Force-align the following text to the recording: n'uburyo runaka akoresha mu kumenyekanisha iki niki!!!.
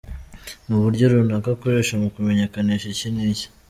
n'uburyo 0.67 1.05
runaka 1.11 1.47
akoresha 1.55 1.93
mu 2.01 2.07
kumenyekanisha 2.13 2.87
iki 2.93 3.07
niki!!!. 3.15 3.45